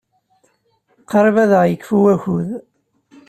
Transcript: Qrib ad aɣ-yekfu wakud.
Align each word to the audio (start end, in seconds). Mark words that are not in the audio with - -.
Qrib 1.11 1.35
ad 1.43 1.51
aɣ-yekfu 1.59 1.97
wakud. 2.03 2.49